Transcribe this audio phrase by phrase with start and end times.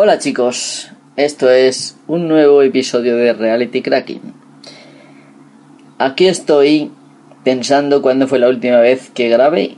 [0.00, 4.32] Hola chicos, esto es un nuevo episodio de Reality Cracking.
[5.98, 6.92] Aquí estoy
[7.42, 9.74] pensando cuándo fue la última vez que grabé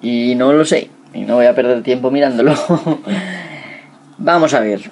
[0.00, 2.54] y no lo sé, y no voy a perder tiempo mirándolo.
[4.16, 4.90] vamos a ver.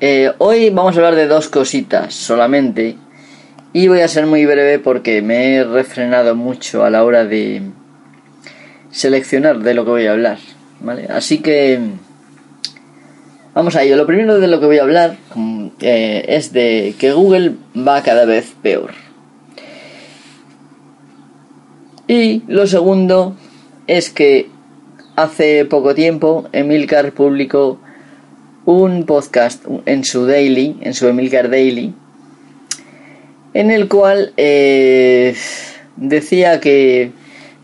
[0.00, 2.96] Eh, hoy vamos a hablar de dos cositas solamente
[3.72, 7.62] y voy a ser muy breve porque me he refrenado mucho a la hora de
[8.90, 10.38] seleccionar de lo que voy a hablar.
[10.80, 11.06] ¿vale?
[11.08, 11.78] Así que
[13.54, 13.96] vamos a ello.
[13.96, 15.16] Lo primero de lo que voy a hablar
[15.80, 18.92] eh, es de que Google va cada vez peor.
[22.06, 23.34] Y lo segundo
[23.86, 24.48] es que
[25.16, 27.78] hace poco tiempo Emilcar publicó
[28.66, 31.94] un podcast en su daily, en su Emilcar Daily,
[33.54, 35.34] en el cual eh,
[35.96, 37.12] decía que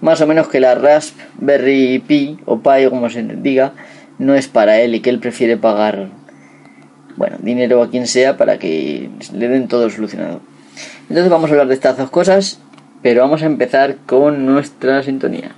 [0.01, 3.75] más o menos que la Raspberry Pi o Pi como se diga
[4.21, 6.11] no es para él y que él prefiere pagar
[7.17, 10.41] bueno dinero a quien sea para que le den todo solucionado.
[11.09, 12.61] Entonces vamos a hablar de estas dos cosas,
[13.03, 15.57] pero vamos a empezar con nuestra sintonía.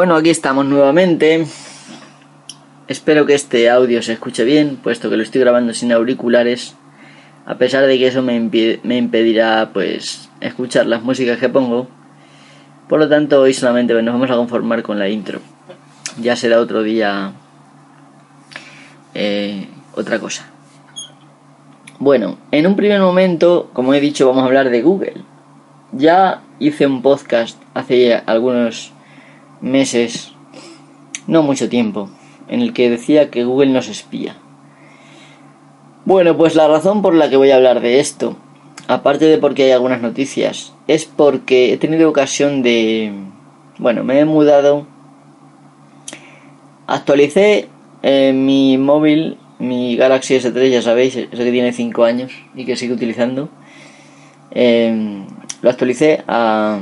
[0.00, 1.44] Bueno, aquí estamos nuevamente.
[2.88, 6.74] Espero que este audio se escuche bien, puesto que lo estoy grabando sin auriculares.
[7.44, 11.86] A pesar de que eso me, impedirá, pues, escuchar las músicas que pongo.
[12.88, 15.40] Por lo tanto, hoy solamente nos vamos a conformar con la intro.
[16.18, 17.32] Ya será otro día
[19.12, 20.46] eh, otra cosa.
[21.98, 25.16] Bueno, en un primer momento, como he dicho, vamos a hablar de Google.
[25.92, 28.94] Ya hice un podcast hace algunos
[29.60, 30.32] meses,
[31.26, 32.08] no mucho tiempo,
[32.48, 34.36] en el que decía que Google nos espía.
[36.04, 38.36] Bueno, pues la razón por la que voy a hablar de esto,
[38.88, 43.12] aparte de porque hay algunas noticias, es porque he tenido ocasión de...
[43.78, 44.86] Bueno, me he mudado,
[46.86, 47.68] actualicé
[48.02, 52.76] eh, mi móvil, mi Galaxy S3, ya sabéis, ese que tiene 5 años y que
[52.76, 53.48] sigue utilizando.
[54.50, 55.24] Eh,
[55.62, 56.80] lo actualicé a,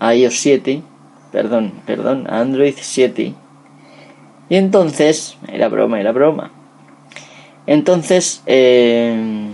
[0.00, 0.82] a iOS 7
[1.32, 3.34] perdón, perdón, Android 7.
[4.48, 6.50] Y entonces, era broma, era broma.
[7.66, 9.48] Entonces, eh,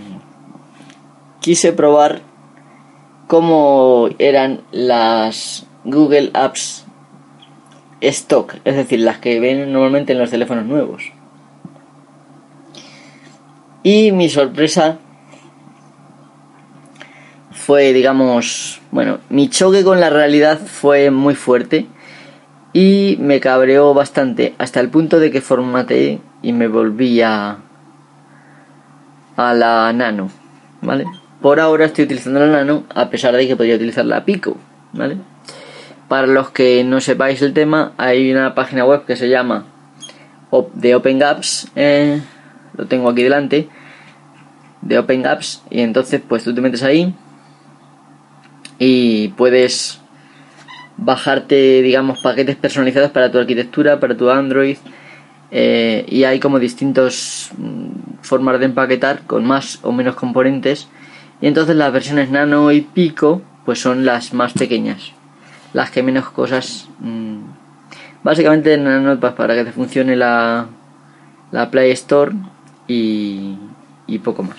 [1.41, 2.22] quise probar
[3.26, 6.86] cómo eran las Google Apps
[8.00, 11.12] stock, es decir, las que ven normalmente en los teléfonos nuevos.
[13.82, 14.98] Y mi sorpresa
[17.66, 21.87] fue, digamos, bueno, mi choque con la realidad fue muy fuerte
[22.72, 27.56] y me cabreó bastante hasta el punto de que formateé y me volví a,
[29.37, 30.31] a la nano,
[30.81, 31.06] ¿vale?
[31.43, 34.56] Por ahora estoy utilizando la nano a pesar de que podría utilizar la pico,
[34.93, 35.16] ¿vale?
[36.06, 39.65] Para los que no sepáis el tema, hay una página web que se llama
[40.75, 42.22] de Open Gaps, eh,
[42.77, 43.69] lo tengo aquí delante,
[44.83, 47.12] de Open Gaps, y entonces pues tú te metes ahí
[48.78, 50.00] y puedes
[50.97, 54.76] bajarte, digamos, paquetes personalizados para tu arquitectura, para tu Android.
[55.50, 60.88] Eh, y hay como distintas mm, formas de empaquetar con más o menos componentes.
[61.41, 65.12] Y entonces las versiones Nano y Pico, pues son las más pequeñas,
[65.72, 66.88] las que menos cosas.
[67.00, 67.41] Mmm,
[68.22, 70.66] básicamente Nano para que te funcione la,
[71.53, 72.33] la Play Store
[72.89, 73.56] y,
[74.06, 74.56] y poco más.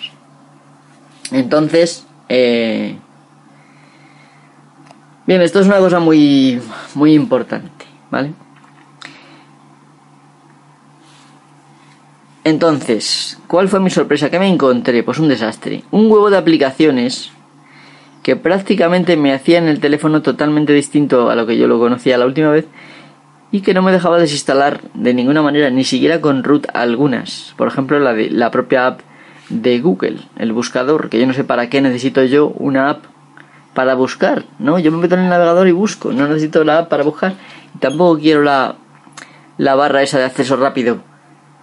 [1.32, 2.98] Entonces, eh,
[5.28, 6.62] Bien, esto es una cosa muy,
[6.96, 8.32] muy importante, ¿vale?
[12.46, 14.30] Entonces, ¿cuál fue mi sorpresa?
[14.30, 15.04] ¿Qué me encontré?
[15.04, 15.84] Pues un desastre.
[15.92, 17.32] Un huevo de aplicaciones
[18.24, 22.26] que prácticamente me hacían el teléfono totalmente distinto a lo que yo lo conocía la
[22.26, 22.66] última vez
[23.52, 27.54] y que no me dejaba desinstalar de ninguna manera, ni siquiera con root algunas.
[27.58, 29.02] Por ejemplo, la de la propia app
[29.50, 33.17] de Google, el buscador, que yo no sé para qué necesito yo una app
[33.78, 34.80] para buscar, ¿no?
[34.80, 37.36] Yo me meto en el navegador y busco, no necesito la app para buscar
[37.80, 38.74] tampoco quiero la,
[39.60, 40.98] la barra esa de acceso rápido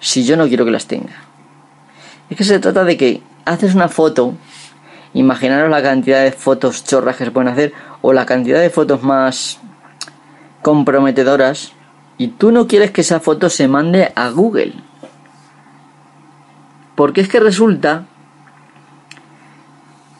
[0.00, 1.29] si yo no quiero que las tenga.
[2.30, 4.34] Es que se trata de que haces una foto,
[5.14, 7.72] imaginaros la cantidad de fotos chorras que se pueden hacer
[8.02, 9.58] o la cantidad de fotos más
[10.62, 11.72] comprometedoras
[12.18, 14.74] y tú no quieres que esa foto se mande a Google.
[16.94, 18.06] Porque es que resulta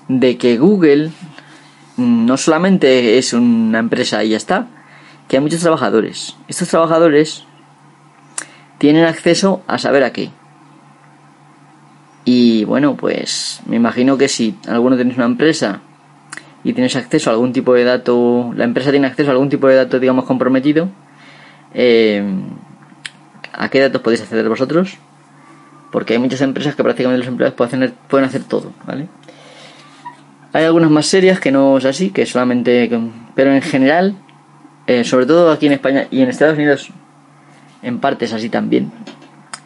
[0.08, 1.12] de que Google
[1.96, 4.66] no solamente es una empresa y ya está,
[5.28, 6.36] que hay muchos trabajadores.
[6.48, 7.44] Estos trabajadores
[8.78, 10.32] tienen acceso a saber a qué.
[12.24, 15.80] Y bueno, pues me imagino que si alguno tenéis una empresa
[16.62, 19.68] y tienes acceso a algún tipo de dato, la empresa tiene acceso a algún tipo
[19.68, 20.88] de dato, digamos, comprometido,
[21.72, 22.22] eh,
[23.52, 24.98] ¿a qué datos podéis acceder vosotros?
[25.90, 29.08] Porque hay muchas empresas que prácticamente los empleados pueden hacer, pueden hacer todo, ¿vale?
[30.52, 32.90] Hay algunas más serias que no es así, que solamente...
[33.34, 34.16] Pero en general
[34.90, 36.90] eh, sobre todo aquí en España y en Estados Unidos,
[37.80, 38.90] en partes así también,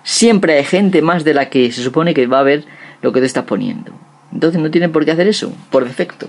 [0.05, 2.65] siempre hay gente más de la que se supone que va a ver
[3.03, 3.91] lo que te estás poniendo.
[4.33, 6.29] Entonces no tienen por qué hacer eso, por defecto.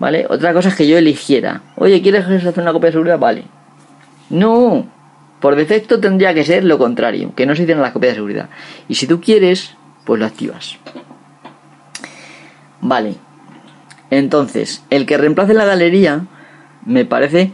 [0.00, 0.26] ¿Vale?
[0.28, 3.18] Otra cosa es que yo eligiera, oye, ¿quieres hacer una copia de seguridad?
[3.18, 3.44] Vale.
[4.30, 4.86] No,
[5.38, 8.48] por defecto tendría que ser lo contrario, que no se hicieran las copias de seguridad.
[8.88, 9.74] Y si tú quieres,
[10.04, 10.78] pues lo activas.
[12.80, 13.14] Vale.
[14.10, 16.26] Entonces, el que reemplace la galería
[16.84, 17.52] me parece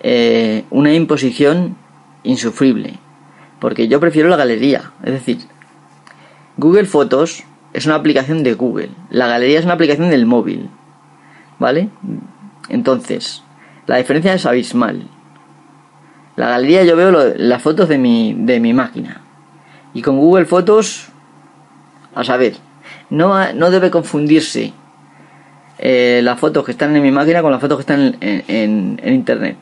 [0.00, 1.76] eh, una imposición
[2.22, 2.94] insufrible.
[3.60, 4.92] Porque yo prefiero la galería.
[5.02, 5.38] Es decir,
[6.56, 8.90] Google Fotos es una aplicación de Google.
[9.10, 10.70] La galería es una aplicación del móvil.
[11.58, 11.88] ¿Vale?
[12.68, 13.42] Entonces,
[13.86, 15.08] la diferencia es abismal.
[16.36, 19.22] La galería yo veo las fotos de mi, de mi máquina.
[19.94, 21.08] Y con Google Fotos,
[22.14, 22.56] a saber,
[23.08, 24.72] no, no debe confundirse
[25.78, 29.14] eh, las fotos que están en mi máquina con las fotos que están en, en,
[29.14, 29.56] internet.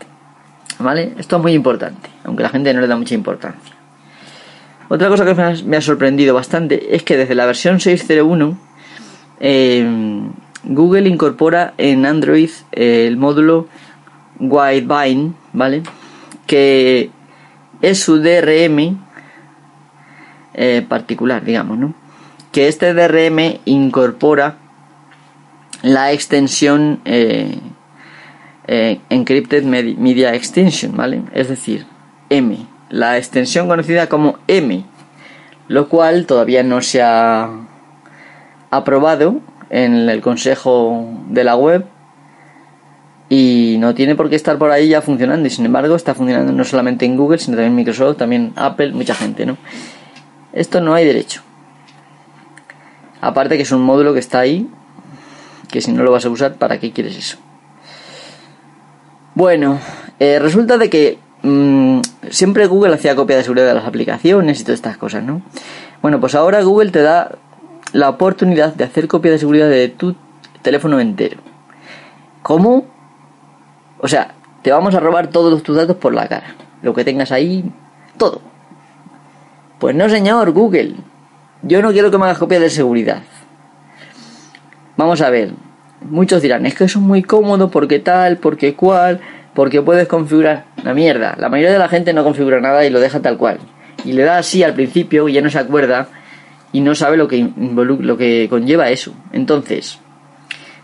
[0.78, 1.12] ¿Vale?
[1.18, 3.73] Esto es muy importante, aunque la gente no le da mucha importancia.
[4.88, 5.34] Otra cosa que
[5.64, 8.56] me ha, sorprendido bastante es que desde la versión 6.01
[9.40, 9.86] eh,
[10.64, 13.68] Google incorpora en Android el módulo
[14.38, 15.82] Widevine, ¿vale?
[16.46, 17.10] Que
[17.82, 18.98] es su DRM
[20.54, 21.94] eh, particular, digamos, ¿no?
[22.52, 24.56] Que este DRM incorpora
[25.82, 27.58] la extensión eh,
[28.66, 31.22] eh, Encrypted Media Extension, ¿vale?
[31.34, 31.86] Es decir,
[32.30, 34.84] M, la extensión conocida como M,
[35.68, 37.50] lo cual todavía no se ha
[38.70, 41.86] aprobado en el consejo de la web
[43.28, 46.52] y no tiene por qué estar por ahí ya funcionando y sin embargo está funcionando
[46.52, 49.56] no solamente en Google sino también en Microsoft, también Apple, mucha gente, ¿no?
[50.52, 51.42] Esto no hay derecho.
[53.20, 54.68] Aparte que es un módulo que está ahí
[55.74, 57.38] que si no lo vas a usar, ¿para qué quieres eso?
[59.34, 59.80] Bueno,
[60.20, 64.64] eh, resulta de que mm, siempre Google hacía copia de seguridad de las aplicaciones y
[64.64, 65.42] todas estas cosas, ¿no?
[66.02, 67.30] Bueno, pues ahora Google te da
[67.92, 70.16] la oportunidad de hacer copia de seguridad de tu
[70.62, 71.38] teléfono entero.
[72.42, 72.86] ¿Cómo?
[74.00, 76.56] O sea, te vamos a robar todos tus datos por la cara.
[76.82, 77.64] Lo que tengas ahí,
[78.18, 78.40] todo.
[79.78, 80.96] Pues no, señor, Google.
[81.62, 83.22] Yo no quiero que me hagas copia de seguridad.
[84.96, 85.52] Vamos a ver,
[86.02, 89.20] muchos dirán, es que eso es muy cómodo porque tal, porque cual,
[89.54, 91.36] porque puedes configurar la mierda.
[91.38, 93.58] La mayoría de la gente no configura nada y lo deja tal cual.
[94.04, 96.08] Y le da así al principio y ya no se acuerda
[96.72, 99.14] y no sabe lo que, lo que conlleva eso.
[99.32, 99.98] Entonces,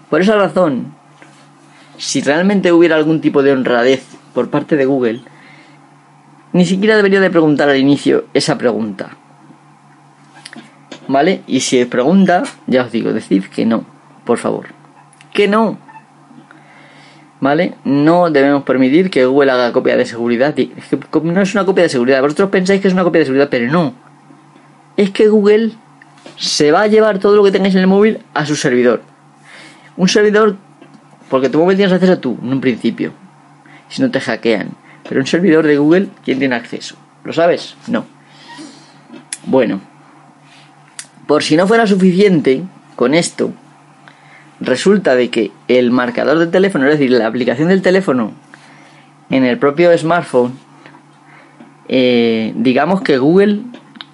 [0.08, 0.94] por esa razón,
[1.98, 5.20] si realmente hubiera algún tipo de honradez por parte de Google,
[6.52, 9.10] ni siquiera debería de preguntar al inicio esa pregunta.
[11.08, 11.42] ¿Vale?
[11.46, 13.84] Y si pregunta, ya os digo, decid que no,
[14.24, 14.66] por favor.
[15.32, 15.78] Que no.
[17.40, 17.74] ¿Vale?
[17.84, 20.54] No debemos permitir que Google haga copia de seguridad.
[21.22, 22.20] No es una copia de seguridad.
[22.20, 23.94] Vosotros pensáis que es una copia de seguridad, pero no.
[24.96, 25.72] Es que Google
[26.36, 29.02] se va a llevar todo lo que tengáis en el móvil a su servidor.
[29.96, 30.56] Un servidor,
[31.30, 33.12] porque tu móvil tienes acceso tú, en un principio.
[33.88, 34.70] Si no te hackean.
[35.08, 36.96] Pero un servidor de Google, ¿quién tiene acceso?
[37.24, 37.74] ¿Lo sabes?
[37.86, 38.04] No.
[39.46, 39.80] Bueno,
[41.26, 42.62] por si no fuera suficiente
[42.96, 43.52] con esto,
[44.60, 48.32] resulta de que el marcador del teléfono, es decir, la aplicación del teléfono
[49.30, 50.52] en el propio smartphone,
[51.88, 53.62] eh, digamos que Google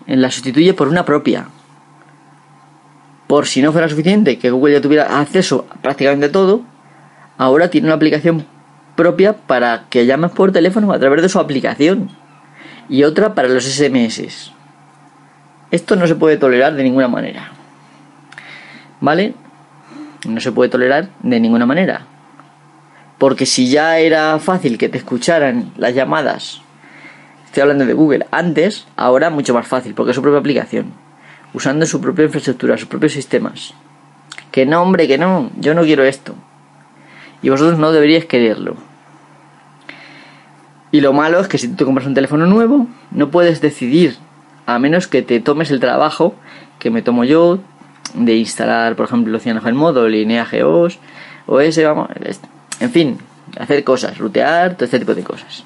[0.06, 1.48] la sustituye por una propia.
[3.26, 6.62] Por si no fuera suficiente que Google ya tuviera acceso a prácticamente todo,
[7.38, 8.46] ahora tiene una aplicación
[8.94, 12.08] propia para que llames por teléfono a través de su aplicación
[12.88, 14.52] y otra para los SMS.
[15.70, 17.50] Esto no se puede tolerar de ninguna manera.
[19.00, 19.34] ¿Vale?
[20.24, 22.06] No se puede tolerar de ninguna manera.
[23.18, 26.60] Porque si ya era fácil que te escucharan las llamadas,
[27.46, 30.92] estoy hablando de Google, antes, ahora mucho más fácil, porque es su propia aplicación,
[31.54, 33.72] usando su propia infraestructura, sus propios sistemas.
[34.50, 36.34] Que no, hombre, que no, yo no quiero esto.
[37.42, 38.76] Y vosotros no deberíais quererlo.
[40.92, 44.16] Y lo malo es que si tú te compras un teléfono nuevo, no puedes decidir,
[44.66, 46.34] a menos que te tomes el trabajo
[46.78, 47.58] que me tomo yo,
[48.14, 50.98] de instalar, por ejemplo, el Modo, Lineage OS,
[51.60, 52.08] ese vamos,
[52.80, 53.18] en fin,
[53.58, 55.64] hacer cosas, rutear, todo este tipo de cosas.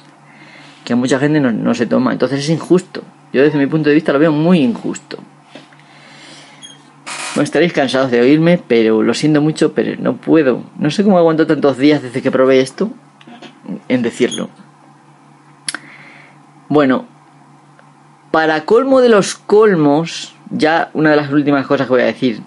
[0.85, 3.03] Que mucha gente no, se toma, entonces es injusto.
[3.33, 5.19] Yo desde mi punto de vista lo veo muy injusto.
[7.41, 10.65] Estaréis cansados de oírme, pero lo siento mucho, pero no puedo.
[10.79, 12.91] No sé cómo aguanto tantos días desde que probé esto
[13.89, 14.51] en decirlo.
[16.69, 17.07] Bueno,
[18.31, 22.43] para colmo de los colmos, ya una de las últimas cosas que voy a decir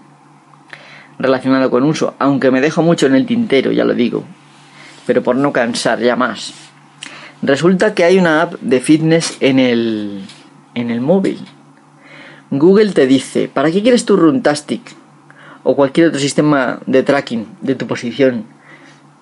[1.20, 4.24] relacionado con uso, aunque me dejo mucho en el tintero, ya lo digo,
[5.06, 6.54] pero por no cansar ya más.
[7.42, 10.22] Resulta que hay una app de fitness en el,
[10.76, 11.40] en el móvil.
[12.52, 14.82] Google te dice, ¿para qué quieres tu Runtastic?
[15.64, 18.46] O cualquier otro sistema de tracking de tu posición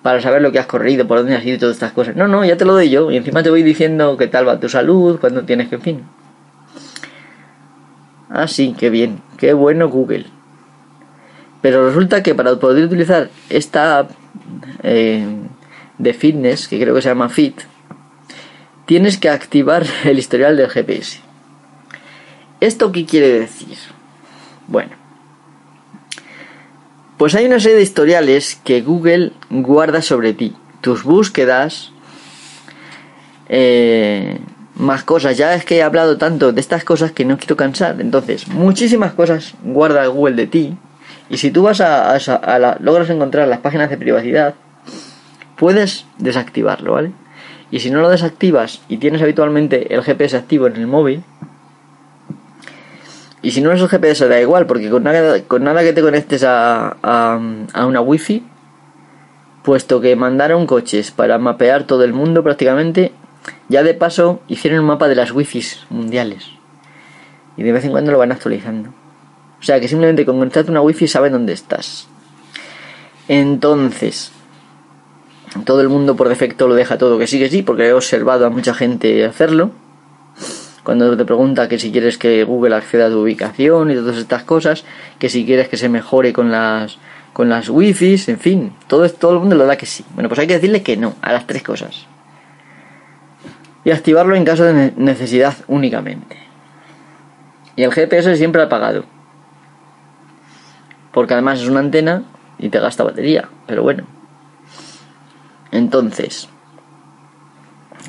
[0.02, 2.16] para saber lo que has corrido, por dónde has ido y todas estas cosas.
[2.16, 3.10] No, no, ya te lo doy yo.
[3.10, 6.02] Y encima te voy diciendo qué tal va tu salud, cuándo tienes que, en fin.
[8.34, 10.24] Ah, sí, qué bien, qué bueno Google.
[11.60, 14.10] Pero resulta que para poder utilizar esta app
[14.82, 15.22] eh,
[15.98, 17.60] de fitness, que creo que se llama Fit,
[18.86, 21.20] tienes que activar el historial del GPS.
[22.60, 23.76] ¿Esto qué quiere decir?
[24.66, 24.92] Bueno,
[27.18, 30.56] pues hay una serie de historiales que Google guarda sobre ti.
[30.80, 31.92] Tus búsquedas,
[33.50, 34.38] eh,
[34.74, 35.36] más cosas.
[35.36, 38.00] Ya es que he hablado tanto de estas cosas que no quiero cansar.
[38.00, 40.76] Entonces, muchísimas cosas guarda Google de ti.
[41.28, 44.54] Y si tú vas a, a, logras encontrar las páginas de privacidad,
[45.56, 47.12] puedes desactivarlo, ¿vale?
[47.70, 51.22] Y si no lo desactivas y tienes habitualmente el GPS activo en el móvil,
[53.40, 56.02] y si no es el GPS da igual, porque con nada, con nada que te
[56.02, 57.40] conectes a, a,
[57.72, 58.44] a una wifi,
[59.62, 63.12] puesto que mandaron coches para mapear todo el mundo prácticamente,
[63.68, 66.46] ya de paso hicieron un mapa de las wifis mundiales.
[67.56, 68.90] Y de vez en cuando lo van actualizando.
[69.60, 72.08] O sea que simplemente con conectarte una wifi saben dónde estás.
[73.28, 74.32] Entonces,
[75.64, 78.46] todo el mundo por defecto lo deja todo que sí que sí, porque he observado
[78.46, 79.70] a mucha gente hacerlo.
[80.82, 84.42] Cuando te pregunta que si quieres que Google acceda a tu ubicación y todas estas
[84.42, 84.84] cosas,
[85.20, 86.98] que si quieres que se mejore con las
[87.32, 90.04] con las wifis, en fin, todo, todo el mundo lo da que sí.
[90.14, 92.06] Bueno, pues hay que decirle que no a las tres cosas
[93.84, 96.36] y activarlo en caso de necesidad únicamente.
[97.76, 99.04] Y el GPS siempre apagado.
[101.12, 102.22] Porque además es una antena
[102.58, 103.48] y te gasta batería.
[103.66, 104.04] Pero bueno.
[105.70, 106.48] Entonces.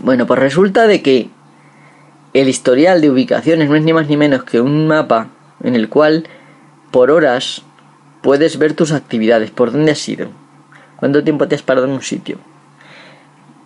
[0.02, 1.30] Bueno, pues resulta de que
[2.34, 5.30] el historial de ubicaciones no es ni más ni menos que un mapa
[5.64, 6.28] en el cual
[6.92, 7.62] por horas
[8.22, 10.30] puedes ver tus actividades, por dónde has ido,
[10.96, 12.38] cuánto tiempo te has parado en un sitio,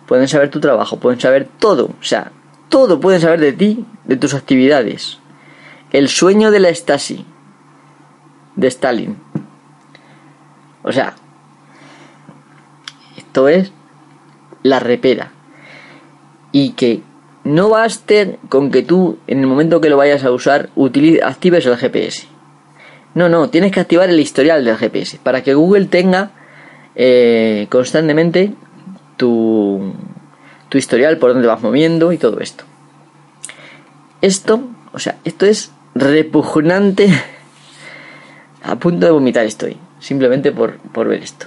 [0.08, 2.32] pueden saber tu trabajo, pueden saber todo, o sea,
[2.70, 5.18] todo pueden saber de ti, de tus actividades.
[5.92, 7.24] El sueño de la Stasi,
[8.56, 9.16] de Stalin.
[10.82, 11.14] O sea,
[13.16, 13.70] esto es
[14.62, 15.32] la repera.
[16.52, 17.02] Y que
[17.44, 20.70] no baste con que tú, en el momento que lo vayas a usar,
[21.22, 22.26] actives el GPS.
[23.14, 26.30] No, no, tienes que activar el historial del GPS para que Google tenga
[26.94, 28.54] eh, constantemente
[29.18, 29.92] tu,
[30.70, 32.64] tu historial, por dónde vas moviendo y todo esto.
[34.22, 37.08] Esto, o sea, esto es repugnante
[38.62, 41.46] a punto de vomitar estoy, simplemente por, por ver esto.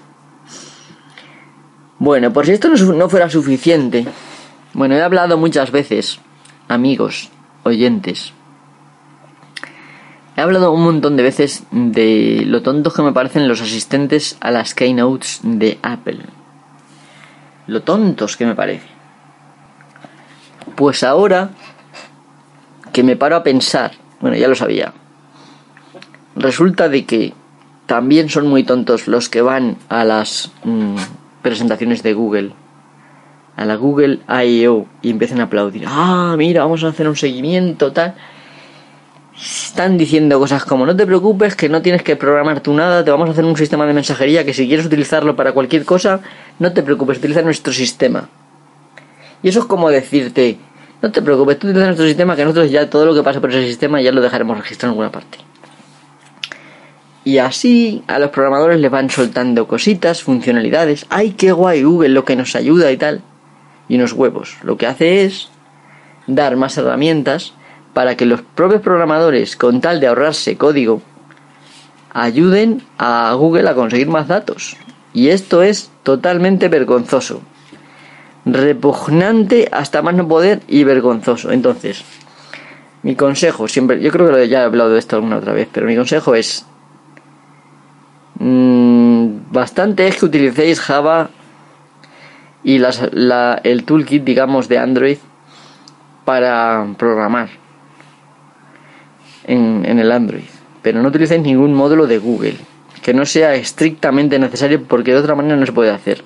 [1.99, 4.05] Bueno, por si esto no, fuera suficiente,
[4.73, 6.19] bueno, he hablado muchas veces,
[6.67, 7.29] amigos,
[7.61, 8.33] oyentes,
[10.35, 14.49] he hablado un montón de veces de lo tontos que me parecen los asistentes a
[14.49, 16.21] las keynotes de Apple.
[17.71, 18.89] Lo tontos que me parecen.
[20.75, 21.51] Pues ahora
[22.91, 24.91] que me paro a pensar, bueno, ya lo sabía,
[26.35, 27.33] resulta de que
[27.85, 30.97] también son muy tontos los que van a las mm,
[31.41, 32.51] presentaciones de Google,
[33.55, 34.87] a la Google I.O.
[35.01, 35.85] y empiezan a aplaudir.
[35.87, 38.15] Ah, mira, vamos a hacer un seguimiento, tal.
[39.41, 43.09] Están diciendo cosas como, no te preocupes, que no tienes que programar tú nada, te
[43.09, 46.19] vamos a hacer un sistema de mensajería que si quieres utilizarlo para cualquier cosa,
[46.59, 48.29] no te preocupes, utiliza nuestro sistema.
[49.41, 50.59] Y eso es como decirte,
[51.01, 53.49] no te preocupes, tú utiliza nuestro sistema, que nosotros ya todo lo que pasa por
[53.49, 55.39] ese sistema ya lo dejaremos registrado en alguna parte.
[57.23, 61.05] Y así a los programadores les van soltando cositas, funcionalidades.
[61.09, 63.21] ¡Ay, qué guay Google lo que nos ayuda y tal!
[63.87, 64.57] Y unos huevos.
[64.63, 65.49] Lo que hace es
[66.27, 67.53] dar más herramientas
[67.93, 71.01] para que los propios programadores, con tal de ahorrarse código,
[72.13, 74.77] ayuden a Google a conseguir más datos.
[75.13, 77.41] Y esto es totalmente vergonzoso.
[78.45, 81.51] Repugnante hasta más no poder y vergonzoso.
[81.51, 82.03] Entonces,
[83.03, 85.85] mi consejo, siempre, yo creo que ya he hablado de esto alguna otra vez, pero
[85.85, 86.65] mi consejo es
[88.43, 91.29] Mm, bastante es que utilicéis Java
[92.63, 95.17] y el toolkit, digamos, de Android
[96.25, 97.49] para programar
[99.45, 100.43] en, en el Android.
[100.81, 102.57] Pero no utilicéis ningún módulo de Google
[103.01, 106.23] que no sea estrictamente necesario porque de otra manera no se puede hacer.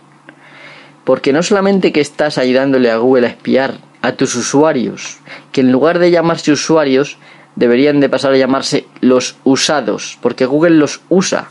[1.03, 5.19] Porque no solamente que estás ayudándole a Google a espiar a tus usuarios,
[5.51, 7.17] que en lugar de llamarse usuarios
[7.55, 11.47] deberían de pasar a llamarse los usados, porque Google los usa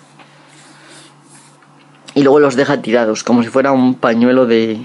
[2.15, 4.79] y luego los deja tirados como si fuera un pañuelo de,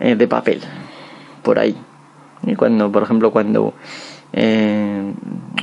[0.00, 0.60] eh, de papel
[1.42, 1.76] por ahí
[2.44, 3.72] y cuando por ejemplo cuando
[4.32, 5.12] eh,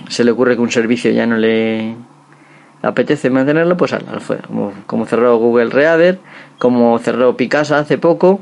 [0.09, 1.95] se le ocurre que un servicio ya no le
[2.81, 4.05] apetece mantenerlo pues al,
[4.47, 6.19] como, como cerró Google Reader
[6.57, 8.39] como cerró Picasa hace poco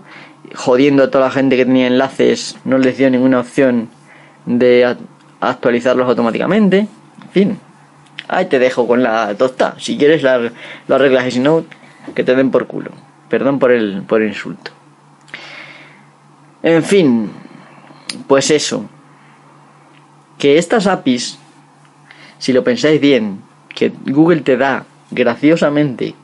[0.56, 3.90] jodiendo a toda la gente que tenía enlaces no les dio ninguna opción
[4.46, 4.96] de
[5.40, 7.60] actualizarlos automáticamente en fin
[8.28, 10.52] ahí te dejo con la tosta si quieres la,
[10.88, 11.66] lo arreglas y si no
[12.13, 12.92] que te den por culo.
[13.30, 14.72] Perdón por el, por el insulto.
[16.63, 17.30] En fin,
[18.28, 18.90] pues eso.
[20.38, 21.39] Que estas APIs,
[22.38, 23.41] si lo pensáis bien,
[23.73, 26.15] que Google te da graciosamente,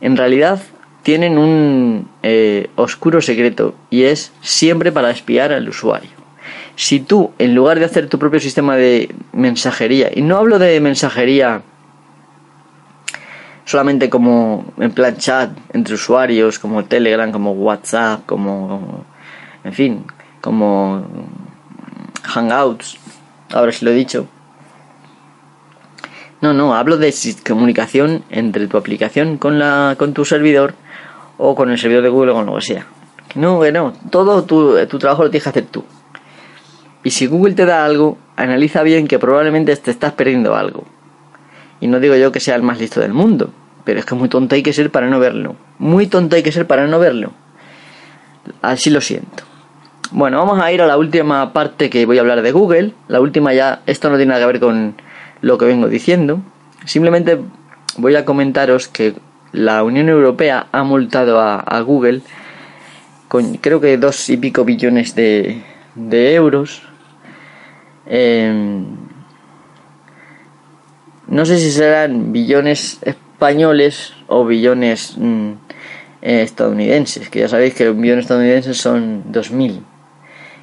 [0.00, 0.60] en realidad
[1.02, 6.10] tienen un eh, oscuro secreto y es siempre para espiar al usuario.
[6.76, 10.80] Si tú, en lugar de hacer tu propio sistema de mensajería, y no hablo de
[10.80, 11.62] mensajería
[13.64, 19.04] solamente como en plan chat entre usuarios, como Telegram, como WhatsApp, como,
[19.64, 20.04] en fin,
[20.40, 21.04] como
[22.22, 22.98] Hangouts,
[23.52, 24.28] ahora sí lo he dicho.
[26.40, 27.12] No, no, hablo de
[27.46, 30.74] comunicación entre tu aplicación con, la, con tu servidor
[31.36, 32.86] o con el servidor de Google o con lo que sea.
[33.34, 35.84] No, que no, todo tu, tu trabajo lo tienes que hacer tú.
[37.02, 40.84] Y si Google te da algo, analiza bien que probablemente te estás perdiendo algo.
[41.80, 43.50] Y no digo yo que sea el más listo del mundo,
[43.84, 45.56] pero es que muy tonto hay que ser para no verlo.
[45.78, 47.32] Muy tonto hay que ser para no verlo.
[48.62, 49.44] Así lo siento.
[50.10, 52.92] Bueno, vamos a ir a la última parte que voy a hablar de Google.
[53.08, 54.94] La última ya, esto no tiene nada que ver con
[55.42, 56.40] lo que vengo diciendo.
[56.86, 57.38] Simplemente
[57.98, 59.14] voy a comentaros que
[59.52, 62.22] la Unión Europea ha multado a, Google
[63.28, 65.62] con creo que dos y pico billones de,
[65.94, 66.82] de euros.
[68.06, 68.86] Em,
[71.26, 75.52] no sé si serán billones españoles o billones mm,
[76.22, 79.82] eh, estadounidenses, que ya sabéis que un billón estadounidense son 2.000.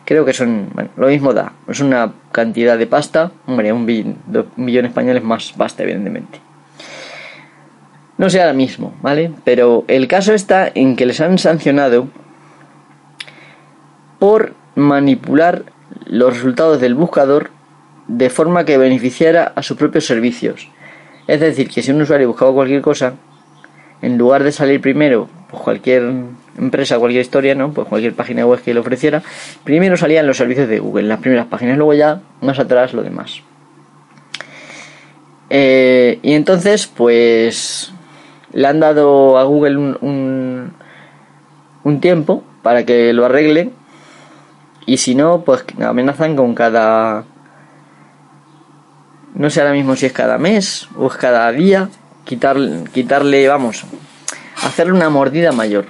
[0.05, 4.85] Creo que son, bueno, lo mismo da, es una cantidad de pasta, hombre, un billón,
[4.85, 6.39] español es más pasta, evidentemente.
[8.17, 9.31] No sea lo mismo, ¿vale?
[9.43, 12.07] Pero el caso está en que les han sancionado
[14.19, 15.63] por manipular
[16.05, 17.49] los resultados del buscador
[18.07, 20.69] de forma que beneficiara a sus propios servicios.
[21.27, 23.15] Es decir, que si un usuario buscaba cualquier cosa,
[24.01, 26.13] en lugar de salir primero pues cualquier
[26.57, 27.71] empresa, cualquier historia, ¿no?
[27.71, 29.21] Pues cualquier página web que le ofreciera,
[29.63, 33.41] primero salían los servicios de Google, las primeras páginas, luego ya más atrás lo demás.
[35.49, 37.93] Eh, y entonces, pues
[38.51, 40.73] le han dado a Google un,
[41.83, 43.71] un tiempo para que lo arregle
[44.85, 47.25] y si no, pues amenazan con cada
[49.35, 51.89] no sé ahora mismo si es cada mes o es cada día,
[52.23, 53.83] quitarle, quitarle vamos,
[54.63, 55.87] hacerle una mordida mayor.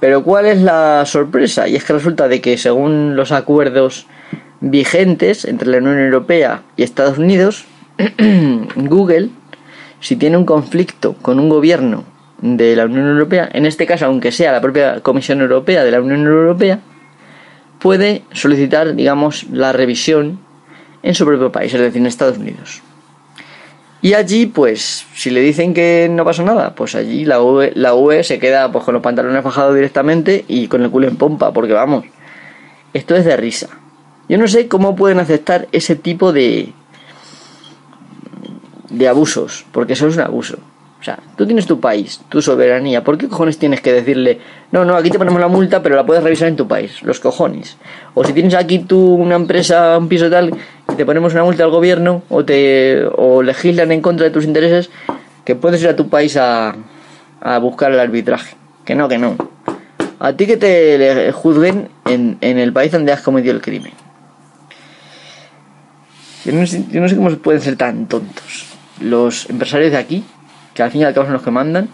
[0.00, 1.68] Pero ¿cuál es la sorpresa?
[1.68, 4.06] Y es que resulta de que según los acuerdos
[4.60, 7.64] vigentes entre la Unión Europea y Estados Unidos,
[8.76, 9.30] Google,
[10.00, 12.04] si tiene un conflicto con un gobierno
[12.40, 16.00] de la Unión Europea, en este caso, aunque sea la propia Comisión Europea de la
[16.00, 16.80] Unión Europea,
[17.78, 20.38] puede solicitar, digamos, la revisión
[21.02, 22.82] en su propio país, es decir, en Estados Unidos.
[24.06, 28.22] Y allí, pues, si le dicen que no pasa nada, pues allí la UE, la
[28.22, 31.72] se queda pues, con los pantalones bajados directamente y con el culo en pompa, porque
[31.72, 32.04] vamos,
[32.94, 33.66] esto es de risa.
[34.28, 36.72] Yo no sé cómo pueden aceptar ese tipo de,
[38.90, 40.58] de abusos, porque eso es un abuso.
[41.00, 43.04] O sea, tú tienes tu país, tu soberanía.
[43.04, 44.40] ¿Por qué cojones tienes que decirle,
[44.72, 47.02] no, no, aquí te ponemos la multa, pero la puedes revisar en tu país?
[47.02, 47.76] Los cojones.
[48.14, 50.54] O si tienes aquí tú una empresa, un piso tal,
[50.90, 54.44] y te ponemos una multa al gobierno, o te o legislan en contra de tus
[54.44, 54.90] intereses,
[55.44, 56.74] que puedes ir a tu país a,
[57.40, 58.56] a buscar el arbitraje.
[58.84, 59.36] Que no, que no.
[60.18, 63.92] A ti que te juzguen en, en el país donde has cometido el crimen.
[66.44, 68.66] Yo no, sé, yo no sé cómo pueden ser tan tontos
[69.00, 70.24] los empresarios de aquí
[70.76, 71.88] que al fin y al cabo son los que mandan,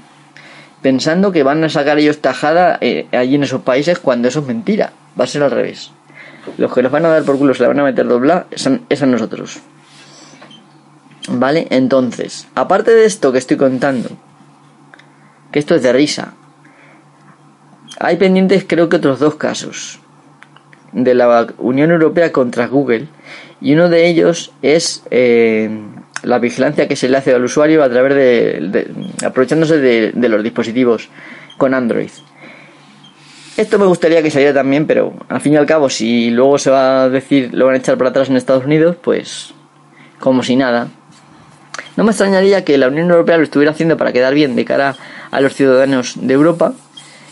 [0.82, 4.46] pensando que van a sacar ellos tajada eh, allí en esos países cuando eso es
[4.46, 4.92] mentira.
[5.18, 5.92] Va a ser al revés.
[6.58, 9.02] Los que los van a dar por culo se la van a meter dobla, es
[9.02, 9.60] a nosotros.
[11.28, 11.68] ¿Vale?
[11.70, 14.08] Entonces, aparte de esto que estoy contando,
[15.52, 16.34] que esto es de risa,
[18.00, 20.00] hay pendientes creo que otros dos casos
[20.90, 23.06] de la Unión Europea contra Google
[23.60, 25.70] y uno de ellos es eh,
[26.22, 28.90] la vigilancia que se le hace al usuario a través de,
[29.24, 31.08] aprovechándose de, los dispositivos
[31.56, 32.10] con Android.
[33.56, 36.70] Esto me gustaría que saliera también, pero al fin y al cabo, si luego se
[36.70, 39.52] va a decir, lo van a echar para atrás en Estados Unidos, pues
[40.18, 40.88] como si nada.
[41.96, 44.96] No me extrañaría que la Unión Europea lo estuviera haciendo para quedar bien de cara
[45.30, 46.72] a los ciudadanos de Europa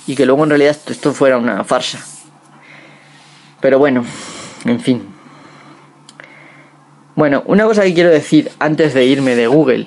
[0.07, 2.01] y que luego en realidad esto fuera una farsa.
[3.61, 4.05] Pero bueno,
[4.65, 5.10] en fin.
[7.21, 9.87] Bueno, una cosa que quiero decir antes de irme de Google,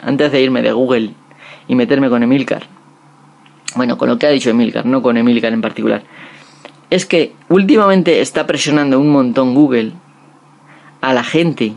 [0.00, 1.10] antes de irme de Google
[1.68, 2.62] y meterme con Emilcar,
[3.74, 6.04] bueno, con lo que ha dicho Emilcar, no con Emilcar en particular,
[6.88, 9.92] es que últimamente está presionando un montón Google
[11.02, 11.74] a la gente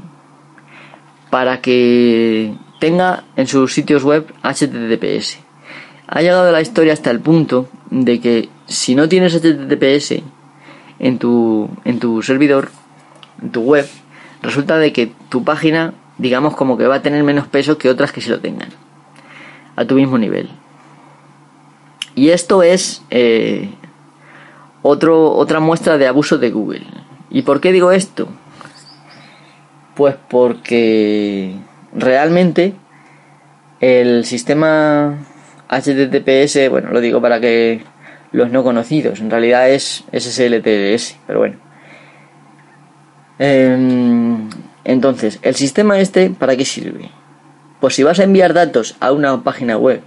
[1.29, 5.39] para que tenga en sus sitios web HTTPS.
[6.07, 10.23] Ha llegado la historia hasta el punto de que si no tienes HTTPS
[10.99, 12.71] en tu, en tu servidor,
[13.41, 13.85] en tu web,
[14.41, 18.12] resulta de que tu página, digamos, como que va a tener menos peso que otras
[18.12, 18.69] que sí lo tengan,
[19.75, 20.49] a tu mismo nivel.
[22.15, 23.69] Y esto es eh,
[24.82, 26.86] otro, otra muestra de abuso de Google.
[27.30, 28.28] ¿Y por qué digo esto?
[29.95, 31.56] Pues porque
[31.93, 32.73] realmente
[33.80, 35.17] el sistema
[35.69, 37.84] HTTPS, bueno, lo digo para que
[38.32, 41.68] los no conocidos, en realidad es SSLTS, pero bueno.
[43.39, 44.49] Em,
[44.84, 47.10] entonces, el sistema este, ¿para qué sirve?
[47.80, 50.02] Pues si vas a enviar datos a una página web,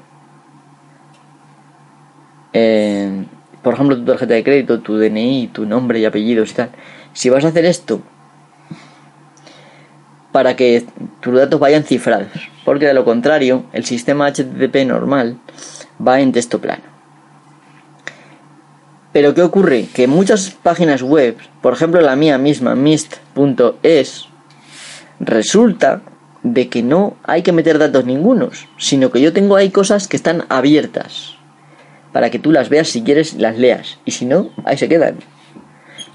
[2.53, 3.25] em,
[3.62, 6.71] por ejemplo, tu tarjeta de crédito, tu DNI, tu nombre y apellidos y tal,
[7.14, 8.03] si vas a hacer esto
[10.31, 10.85] para que
[11.21, 12.29] tus datos vayan cifrados,
[12.64, 15.38] porque de lo contrario, el sistema HTTP normal
[16.07, 16.91] va en texto plano.
[19.12, 19.87] Pero ¿qué ocurre?
[19.92, 24.29] Que muchas páginas web, por ejemplo la mía misma, mist.es,
[25.20, 26.01] resulta
[26.42, 30.16] de que no hay que meter datos ningunos, sino que yo tengo ahí cosas que
[30.16, 31.37] están abiertas
[32.12, 35.16] para que tú las veas si quieres las leas y si no, ahí se quedan.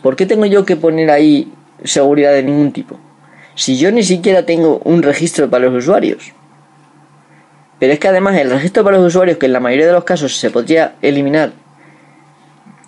[0.02, 1.52] ¿Por qué tengo yo que poner ahí
[1.84, 3.00] seguridad de ningún tipo?
[3.56, 6.34] Si yo ni siquiera tengo un registro para los usuarios.
[7.80, 10.04] Pero es que además el registro para los usuarios, que en la mayoría de los
[10.04, 11.52] casos se podría eliminar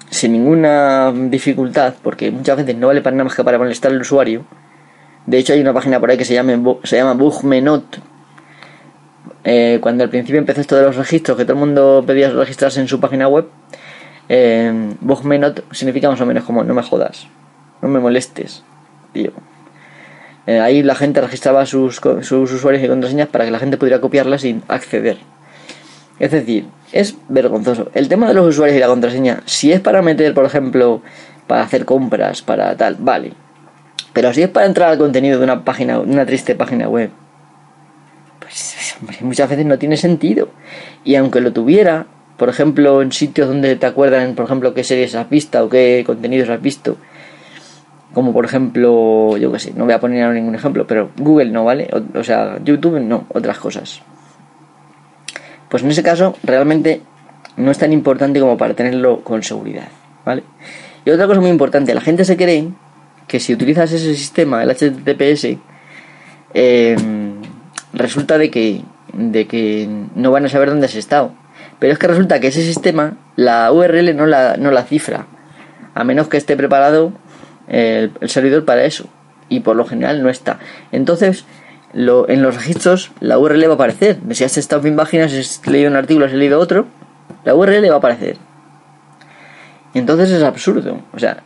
[0.10, 4.02] sin ninguna dificultad, porque muchas veces no vale para nada más que para molestar al
[4.02, 4.44] usuario.
[5.26, 8.00] De hecho, hay una página por ahí que se llama, se llama Bugmenot.
[9.44, 12.82] Eh, cuando al principio empezó esto de los registros, que todo el mundo pedía registrarse
[12.82, 13.48] en su página web,
[14.28, 17.28] eh, Bugmenot significa más o menos como no me jodas,
[17.82, 18.64] no me molestes,
[19.14, 19.32] tío.
[20.48, 24.02] Eh, ahí la gente registraba sus, sus usuarios y contraseñas para que la gente pudiera
[24.02, 25.18] copiarlas sin acceder.
[26.20, 27.90] Es decir, es vergonzoso.
[27.94, 31.02] El tema de los usuarios y la contraseña, si es para meter, por ejemplo,
[31.48, 33.34] para hacer compras, para tal, vale.
[34.14, 37.10] Pero si es para entrar al contenido de una página, una triste página web,
[38.40, 40.50] pues muchas veces no tiene sentido.
[41.04, 45.16] Y aunque lo tuviera, por ejemplo, en sitios donde te acuerdan, por ejemplo, qué series
[45.16, 46.98] has visto o qué contenidos has visto,
[48.14, 51.64] como por ejemplo, yo qué sé, no voy a poner ningún ejemplo, pero Google no,
[51.64, 51.90] ¿vale?
[52.16, 54.02] O, sea, YouTube no, otras cosas.
[55.70, 57.02] Pues en ese caso, realmente
[57.58, 59.88] no es tan importante como para tenerlo con seguridad,
[60.26, 60.44] ¿vale?
[61.06, 62.70] Y otra cosa muy importante, la gente se cree
[63.28, 65.58] que si utilizas ese sistema, el HTTPS,
[66.54, 67.42] em,
[67.94, 68.82] resulta de que,
[69.14, 71.32] de que no van a saber dónde has estado.
[71.80, 75.28] Pero es que resulta que ese sistema, la URL no la, no la cifra,
[75.94, 77.14] a menos que esté preparado
[77.68, 79.06] el, servidor para eso.
[79.48, 80.60] Y por lo general no está.
[80.92, 81.46] Entonces,
[81.94, 84.20] lo, en los registros la URL va a aparecer.
[84.32, 86.86] Si has estado en páginas, si has leído un artículo, has leído otro,
[87.44, 88.38] la URL va a aparecer.
[89.94, 91.02] Entonces es absurdo.
[91.14, 91.44] O sea,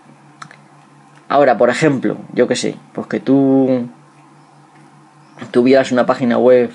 [1.29, 3.87] ahora, por ejemplo, yo que sé, pues que tú
[5.51, 6.69] tuvieras una página web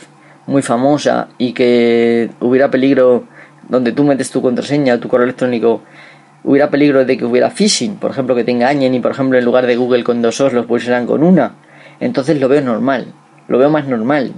[0.47, 3.25] muy famosa y que hubiera peligro
[3.69, 5.83] donde tú metes tu contraseña, tu correo electrónico
[6.43, 9.45] hubiera peligro de que hubiera phishing, por ejemplo, que te engañen y, por ejemplo, en
[9.45, 11.57] lugar de Google con dos os los pusieran con una.
[12.01, 13.13] Entonces lo veo normal,
[13.49, 14.33] lo veo más normal.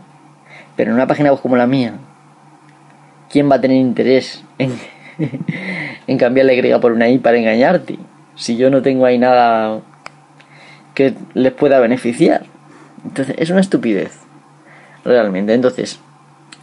[0.76, 1.94] Pero en una página web como la mía,
[3.28, 4.72] ¿quién va a tener interés en,
[6.06, 7.98] en cambiar la Y por una I para engañarte?
[8.36, 9.80] Si yo no tengo ahí nada
[10.94, 12.44] que les pueda beneficiar.
[13.04, 14.18] Entonces, es una estupidez,
[15.04, 15.52] realmente.
[15.52, 16.00] Entonces,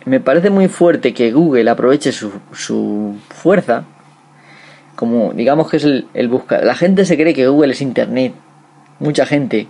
[0.05, 3.85] me parece muy fuerte que Google aproveche su, su fuerza
[4.97, 6.65] como digamos que es el, el buscar.
[6.65, 8.33] La gente se cree que Google es Internet.
[8.99, 9.67] Mucha gente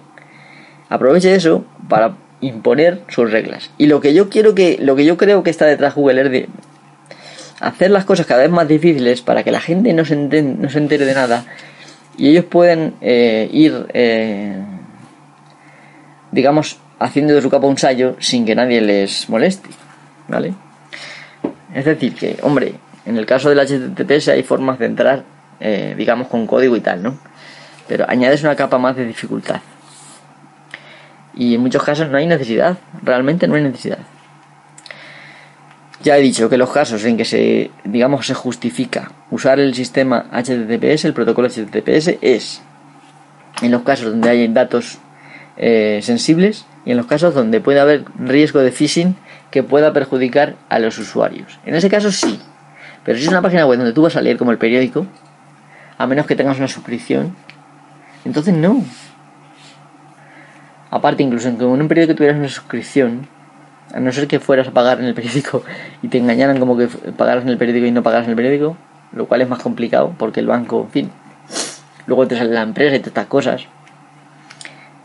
[0.90, 3.72] aproveche eso para imponer sus reglas.
[3.78, 6.22] Y lo que yo quiero que, lo que yo creo que está detrás de Google
[6.22, 6.50] es de
[7.60, 10.78] hacer las cosas cada vez más difíciles para que la gente no se, no se
[10.78, 11.46] entere de nada
[12.18, 14.56] y ellos pueden eh, ir, eh,
[16.32, 19.70] digamos, haciendo de su capa un sallo sin que nadie les moleste,
[20.28, 20.54] ¿vale?
[21.74, 22.74] Es decir, que, hombre,
[23.06, 25.24] en el caso del HTTPS hay formas de entrar,
[25.60, 27.18] eh, digamos, con código y tal, ¿no?
[27.88, 29.62] Pero añades una capa más de dificultad.
[31.38, 34.00] Y en muchos casos no hay necesidad, realmente no hay necesidad.
[36.02, 40.26] Ya he dicho que los casos en que se, digamos, se justifica usar el sistema
[40.32, 42.62] HTTPS, el protocolo HTTPS, es
[43.62, 44.98] en los casos donde hay datos
[45.58, 49.16] eh, sensibles y en los casos donde puede haber riesgo de phishing
[49.52, 51.60] que pueda perjudicar a los usuarios.
[51.66, 52.40] En ese caso sí,
[53.04, 55.06] pero si es una página web donde tú vas a leer como el periódico,
[55.98, 57.36] a menos que tengas una suscripción,
[58.26, 58.84] entonces no.
[60.90, 63.28] Aparte, incluso en un periódico tuvieras una suscripción,
[63.94, 65.64] a no ser que fueras a pagar en el periódico
[66.02, 68.78] y te engañaran como que pagaras en el periódico y no pagaras en el periódico,
[69.14, 71.12] lo cual es más complicado porque el banco, en fin,
[72.06, 73.62] luego te sale la empresa y todas estas cosas.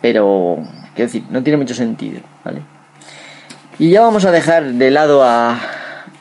[0.00, 0.58] Pero,
[0.94, 2.62] quiero decir, no tiene mucho sentido, ¿vale?
[3.78, 5.58] Y ya vamos a dejar de lado a,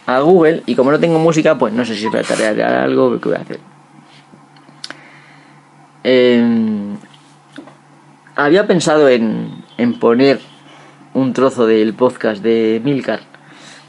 [0.06, 3.30] a Google y como no tengo música, pues no sé si a tarea algo que
[3.30, 3.60] voy a hacer.
[6.04, 6.61] Em,
[8.36, 10.40] había pensado en, en poner
[11.14, 13.22] un trozo del podcast de Milcar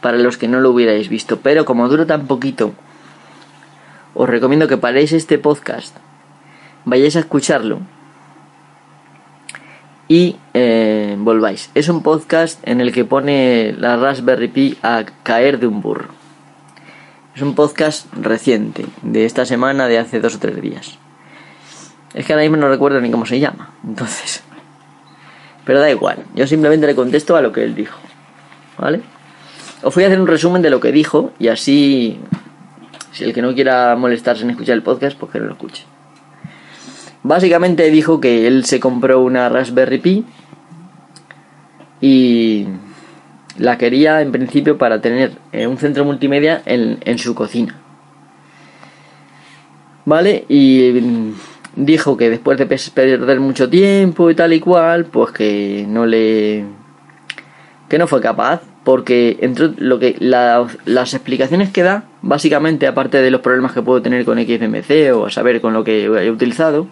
[0.00, 2.74] para los que no lo hubierais visto, pero como dura tan poquito,
[4.14, 5.96] os recomiendo que paréis este podcast,
[6.84, 7.80] vayáis a escucharlo
[10.08, 11.70] y eh, volváis.
[11.74, 16.08] Es un podcast en el que pone la Raspberry Pi a caer de un burro.
[17.34, 20.98] Es un podcast reciente, de esta semana, de hace dos o tres días.
[22.14, 24.42] Es que ahora mismo no recuerdo ni cómo se llama, entonces.
[25.64, 27.98] Pero da igual, yo simplemente le contesto a lo que él dijo.
[28.78, 29.00] ¿Vale?
[29.82, 32.20] Os voy a hacer un resumen de lo que dijo y así,
[33.12, 35.84] si el que no quiera molestarse en escuchar el podcast, pues que no lo escuche.
[37.22, 40.24] Básicamente dijo que él se compró una Raspberry Pi
[42.00, 42.66] y
[43.58, 47.76] la quería en principio para tener un centro multimedia en, en su cocina.
[50.04, 50.44] ¿Vale?
[50.48, 51.00] Y
[51.76, 56.64] dijo que después de perder mucho tiempo y tal y cual, pues que no le
[57.88, 63.30] que no fue capaz porque entre lo que las explicaciones que da básicamente aparte de
[63.30, 66.88] los problemas que puedo tener con XMC o a saber con lo que he utilizado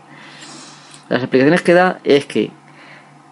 [1.10, 2.52] las explicaciones que da es que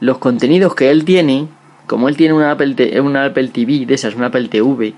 [0.01, 1.47] los contenidos que él tiene,
[1.87, 4.95] como él tiene una Apple, una Apple TV de esas, una Apple TV,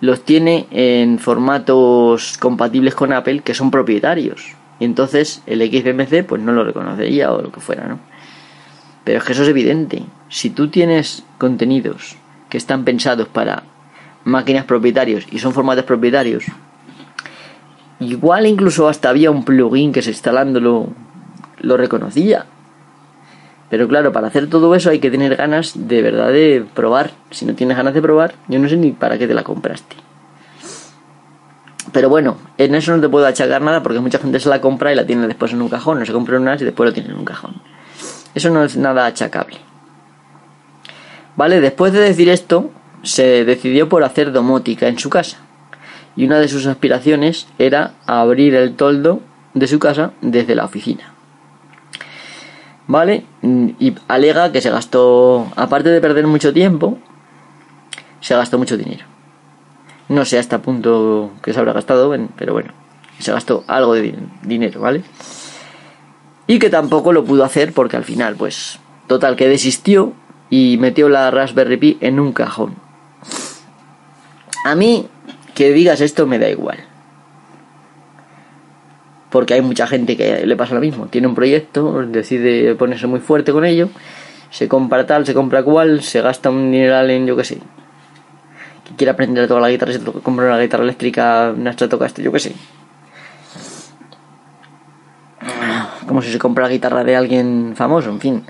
[0.00, 4.57] los tiene en formatos compatibles con Apple que son propietarios.
[4.80, 7.98] Y entonces el XBMC pues no lo reconocería o lo que fuera, ¿no?
[9.04, 10.02] Pero es que eso es evidente.
[10.28, 12.16] Si tú tienes contenidos
[12.48, 13.62] que están pensados para
[14.24, 16.44] máquinas propietarios y son formatos propietarios,
[18.00, 20.88] igual incluso hasta había un plugin que se instalándolo
[21.60, 22.46] lo reconocía.
[23.70, 27.10] Pero claro, para hacer todo eso hay que tener ganas de verdad de probar.
[27.30, 29.96] Si no tienes ganas de probar, yo no sé ni para qué te la compraste.
[31.92, 34.92] Pero bueno, en eso no te puedo achacar nada porque mucha gente se la compra
[34.92, 35.98] y la tiene después en un cajón.
[35.98, 37.62] No se compra una y después lo tiene en un cajón.
[38.34, 39.58] Eso no es nada achacable.
[41.36, 42.70] Vale, después de decir esto,
[43.02, 45.38] se decidió por hacer domótica en su casa.
[46.16, 49.20] Y una de sus aspiraciones era abrir el toldo
[49.54, 51.14] de su casa desde la oficina.
[52.86, 53.24] ¿Vale?
[53.42, 56.98] Y alega que se gastó, aparte de perder mucho tiempo,
[58.20, 59.04] se gastó mucho dinero.
[60.08, 62.72] No sé hasta punto que se habrá gastado, pero bueno,
[63.18, 65.02] se gastó algo de dinero, ¿vale?
[66.46, 70.14] Y que tampoco lo pudo hacer porque al final, pues, total, que desistió
[70.48, 72.74] y metió la Raspberry Pi en un cajón.
[74.64, 75.08] A mí,
[75.54, 76.78] que digas esto me da igual.
[79.28, 81.06] Porque hay mucha gente que le pasa lo mismo.
[81.08, 83.90] Tiene un proyecto, decide ponerse muy fuerte con ello,
[84.50, 87.58] se compra tal, se compra cual, se gasta un dineral en yo qué sé,
[88.96, 92.52] quiere aprender toda la guitarra, se compra una guitarra eléctrica, una Stratocaster, yo qué sé.
[96.06, 98.44] Como si se compra la guitarra de alguien famoso, en fin.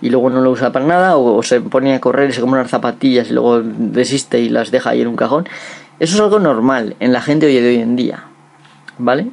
[0.00, 2.60] Y luego no lo usa para nada, o, se pone a correr y se compra
[2.60, 5.48] unas zapatillas y luego desiste y las deja ahí en un cajón.
[5.98, 8.24] Eso es algo normal en la gente de hoy en día.
[8.98, 9.30] ¿Vale?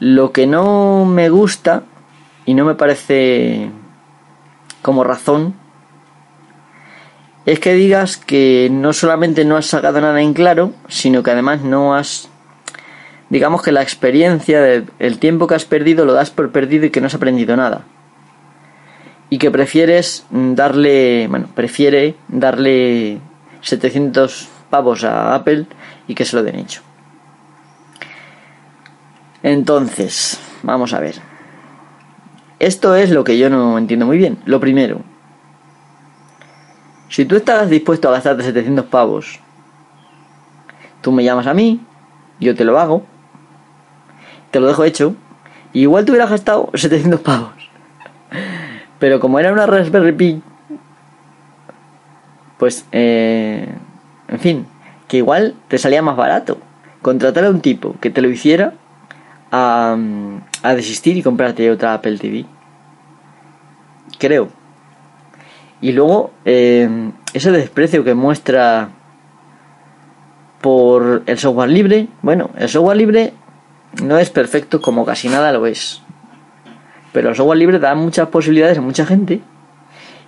[0.00, 1.82] Lo que no me gusta
[2.46, 3.70] y no me parece
[4.82, 5.54] como razón
[7.46, 11.62] es que digas que no solamente no has sacado nada en claro, sino que además
[11.62, 12.28] no has...
[13.28, 17.00] Digamos que la experiencia, del tiempo que has perdido lo das por perdido y que
[17.00, 17.84] no has aprendido nada.
[19.28, 23.18] Y que prefieres darle, bueno, prefiere darle
[23.62, 25.66] 700 pavos a Apple
[26.06, 26.82] y que se lo den hecho.
[29.42, 31.16] Entonces, vamos a ver.
[32.58, 34.38] Esto es lo que yo no entiendo muy bien.
[34.46, 35.02] Lo primero,
[37.14, 39.38] si tú estás dispuesto a gastarte 700 pavos,
[41.00, 41.80] tú me llamas a mí,
[42.40, 43.04] yo te lo hago,
[44.50, 45.14] te lo dejo hecho,
[45.72, 47.52] y igual te hubieras gastado 700 pavos.
[48.98, 50.42] Pero como era una Raspberry Pi,
[52.58, 53.72] pues, eh,
[54.26, 54.66] en fin,
[55.06, 56.58] que igual te salía más barato
[57.00, 58.72] contratar a un tipo que te lo hiciera
[59.52, 59.96] a,
[60.64, 62.44] a desistir y comprarte otra Apple TV.
[64.18, 64.63] Creo.
[65.84, 66.88] Y luego, eh,
[67.34, 68.88] ese desprecio que muestra
[70.62, 73.34] por el software libre, bueno, el software libre
[74.02, 76.00] no es perfecto como casi nada lo es.
[77.12, 79.42] Pero el software libre da muchas posibilidades a mucha gente.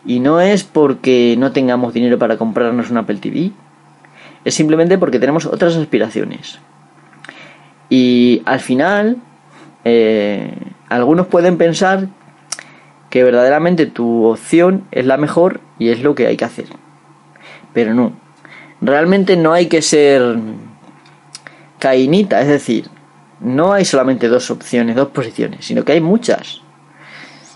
[0.04, 3.52] Y no es porque no tengamos dinero para comprarnos una Apple TV.
[4.44, 6.58] Es simplemente porque tenemos otras aspiraciones.
[7.88, 9.16] Y al final,
[9.84, 10.52] eh,
[10.90, 12.08] algunos pueden pensar
[13.16, 16.66] que verdaderamente tu opción es la mejor y es lo que hay que hacer.
[17.72, 18.12] Pero no.
[18.82, 20.36] Realmente no hay que ser
[21.78, 22.90] cainita, es decir,
[23.40, 26.60] no hay solamente dos opciones, dos posiciones, sino que hay muchas.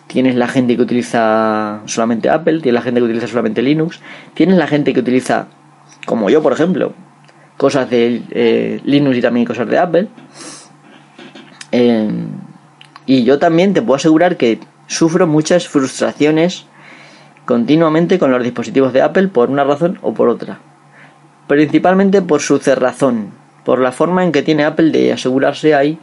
[0.07, 4.01] Tienes la gente que utiliza solamente Apple, tienes la gente que utiliza solamente Linux,
[4.33, 5.49] tienes la gente que utiliza,
[6.07, 6.95] como yo por ejemplo,
[7.59, 10.09] cosas de eh, Linux y también cosas de Apple.
[11.71, 12.09] Eh,
[13.05, 14.59] y yo también te puedo asegurar que
[14.91, 16.67] sufro muchas frustraciones
[17.45, 20.59] continuamente con los dispositivos de Apple por una razón o por otra.
[21.47, 23.31] Principalmente por su cerrazón,
[23.65, 25.99] por la forma en que tiene Apple de asegurarse ahí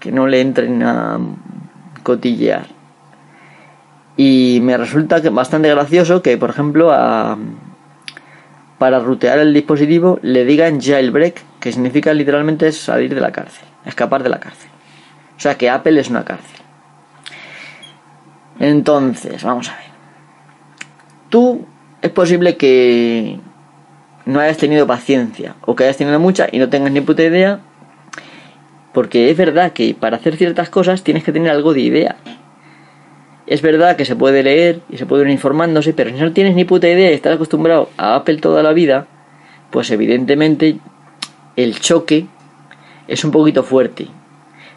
[0.00, 1.20] que no le entren a
[2.02, 2.66] cotillear.
[4.16, 7.38] Y me resulta bastante gracioso que, por ejemplo, a,
[8.78, 14.24] para rutear el dispositivo le digan jailbreak, que significa literalmente salir de la cárcel, escapar
[14.24, 14.70] de la cárcel.
[15.36, 16.63] O sea que Apple es una cárcel.
[18.58, 19.84] Entonces, vamos a ver.
[21.30, 21.66] Tú
[22.02, 23.38] es posible que
[24.26, 27.60] no hayas tenido paciencia o que hayas tenido mucha y no tengas ni puta idea.
[28.92, 32.16] Porque es verdad que para hacer ciertas cosas tienes que tener algo de idea.
[33.46, 36.54] Es verdad que se puede leer y se puede ir informándose, pero si no tienes
[36.54, 39.06] ni puta idea y estás acostumbrado a Apple toda la vida,
[39.70, 40.78] pues evidentemente
[41.56, 42.26] el choque
[43.08, 44.08] es un poquito fuerte.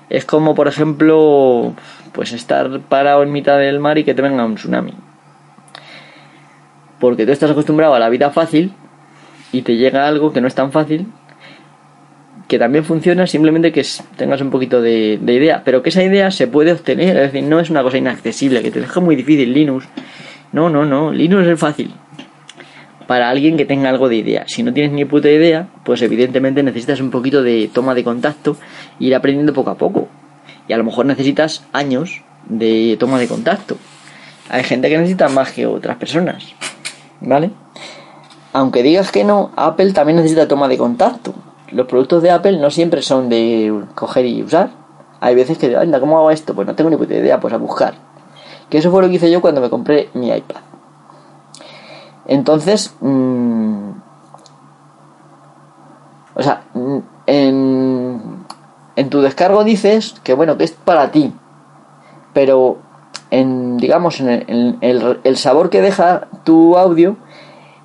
[0.09, 1.73] Es como, por ejemplo,
[2.17, 4.91] pues estar parado en mitad del mar y que te venga un tsunami.
[6.99, 8.73] Porque tú estás acostumbrado a la vida fácil
[9.51, 11.05] y te llega algo que no es tan fácil,
[12.47, 16.47] que también funciona, simplemente que tengas un poquito de, idea, pero que esa idea se
[16.47, 19.87] puede obtener, es decir, no es una cosa inaccesible, que te deja muy difícil Linux.
[20.53, 21.93] No, no, no, Linux es fácil.
[23.05, 24.45] Para alguien que tenga algo de idea.
[24.47, 28.57] Si no tienes ni puta idea, pues evidentemente necesitas un poquito de toma de contacto,
[28.97, 30.09] ir aprendiendo poco a poco
[30.67, 33.77] y a lo mejor necesitas años de toma de contacto.
[34.49, 36.45] Hay gente que necesita más que otras personas,
[37.21, 37.51] ¿vale?
[38.53, 41.33] Aunque digas que no, Apple también necesita toma de contacto.
[41.71, 44.69] Los productos de Apple no siempre son de coger y usar.
[45.19, 46.55] Hay veces que, anda, ¿cómo hago esto?
[46.55, 47.95] Pues no tengo ni puta idea, pues a buscar.
[48.69, 50.61] Que eso fue lo que hice yo cuando me compré mi iPad.
[52.25, 53.89] Entonces, mm,
[56.35, 57.96] o sea, mm, en,
[58.97, 61.31] en tu descargo dices que bueno, que es para ti,
[62.33, 62.79] pero
[63.29, 64.29] en, digamos, en
[64.81, 67.15] el, el, sabor que deja tu audio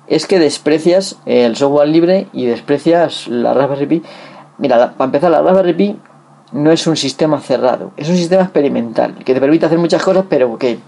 [0.07, 4.03] es que desprecias el software libre y desprecias la Raspberry Pi.
[4.57, 5.99] Mira, para empezar, la Raspberry Pi
[6.51, 10.25] no es un sistema cerrado, es un sistema experimental que te permite hacer muchas cosas,
[10.27, 10.79] pero que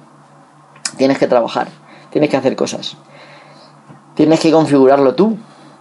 [0.98, 1.68] tienes que trabajar,
[2.10, 2.98] tienes que hacer cosas,
[4.16, 5.38] tienes que configurarlo tú.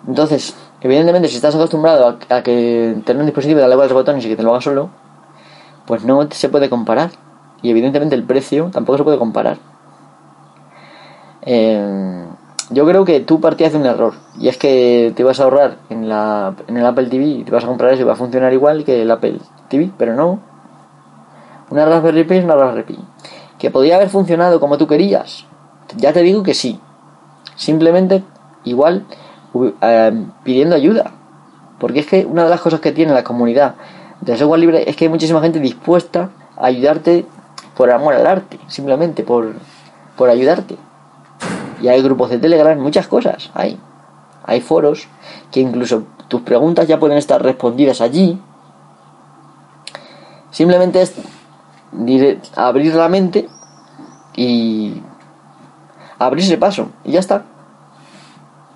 [0.06, 0.54] Entonces,
[0.84, 4.36] evidentemente, si estás acostumbrado a, que tener un dispositivo, darle a los botones y que
[4.36, 4.90] te lo haga solo,
[5.86, 7.10] pues no se puede comparar.
[7.62, 9.56] Y evidentemente el precio tampoco se puede comparar.
[11.42, 12.24] Eh,
[12.70, 14.14] yo creo que tú partías de un error.
[14.38, 17.50] Y es que te vas a ahorrar en, la, en el Apple TV y te
[17.50, 20.40] vas a comprar eso y va a funcionar igual que el Apple TV, pero no.
[21.70, 22.98] Una Raspberry Pi es una Raspberry Pi.
[23.58, 25.46] ¿Que podía haber funcionado como tú querías?
[25.96, 26.78] Ya te digo que sí.
[27.56, 28.22] Simplemente,
[28.64, 29.06] igual,
[29.80, 31.10] eh, pidiendo ayuda.
[31.78, 33.74] Porque es que una de las cosas que tiene la comunidad
[34.20, 37.26] de software libre es que hay muchísima gente dispuesta a ayudarte
[37.76, 39.54] por amor al arte, simplemente por,
[40.16, 40.76] por ayudarte.
[41.82, 43.78] Y hay grupos de Telegram, muchas cosas hay.
[44.46, 45.08] Hay foros
[45.50, 48.40] que incluso tus preguntas ya pueden estar respondidas allí.
[50.50, 51.14] Simplemente es
[52.54, 53.48] abrir la mente
[54.36, 55.02] y
[56.18, 57.44] abrirse paso y ya está.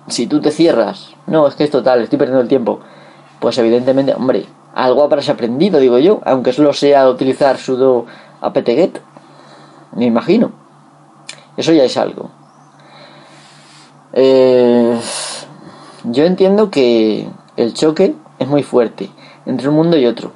[0.09, 2.79] Si tú te cierras, no, es que es total, estoy perdiendo el tiempo,
[3.39, 8.05] pues evidentemente, hombre, algo habrás aprendido, digo yo, aunque solo sea utilizar sudo
[8.41, 8.99] apt-get,
[9.95, 10.51] me imagino.
[11.57, 12.29] Eso ya es algo.
[14.13, 14.99] Eh,
[16.05, 19.11] yo entiendo que el choque es muy fuerte
[19.45, 20.31] entre un mundo y otro.